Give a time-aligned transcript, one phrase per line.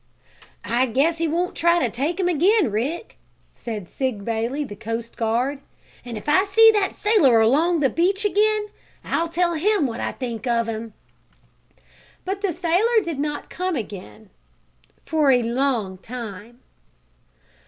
[0.65, 3.17] "I guess he won't try to take him again, Rick,"
[3.51, 5.61] said Sig Bailey, the coast guard.
[6.03, 8.69] "And if I see that sailor along the beach again
[9.03, 10.93] I'll tell him what I think of him!"
[12.25, 14.31] But the sailor did not come again
[15.05, 16.61] for a long time.